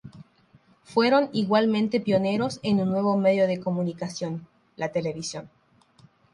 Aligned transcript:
Fueron 0.83 1.29
igualmente 1.31 1.99
pioneros 1.99 2.59
en 2.63 2.79
un 2.79 2.89
nuevo 2.89 3.17
medio 3.19 3.45
de 3.45 3.59
comunicación: 3.59 4.47
la 4.75 4.91
televisión. 4.91 5.47